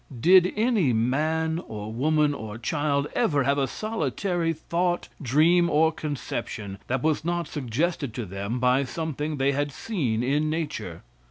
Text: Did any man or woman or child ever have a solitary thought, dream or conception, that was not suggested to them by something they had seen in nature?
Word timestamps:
Did 0.19 0.51
any 0.55 0.93
man 0.93 1.59
or 1.67 1.93
woman 1.93 2.33
or 2.33 2.57
child 2.57 3.05
ever 3.13 3.43
have 3.43 3.59
a 3.59 3.67
solitary 3.67 4.51
thought, 4.51 5.09
dream 5.21 5.69
or 5.69 5.91
conception, 5.91 6.79
that 6.87 7.03
was 7.03 7.23
not 7.23 7.47
suggested 7.47 8.11
to 8.15 8.25
them 8.25 8.57
by 8.59 8.83
something 8.83 9.37
they 9.37 9.51
had 9.51 9.71
seen 9.71 10.23
in 10.23 10.49
nature? 10.49 11.03